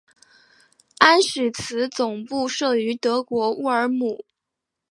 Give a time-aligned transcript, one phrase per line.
[0.97, 4.25] 安许茨总部设于德国乌尔姆。